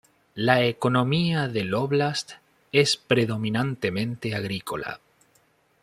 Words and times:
La 0.33 0.65
economía 0.65 1.47
del 1.47 1.75
óblast 1.75 2.31
es 2.71 2.97
predominantemente 2.97 4.33
agrícola. 4.33 4.99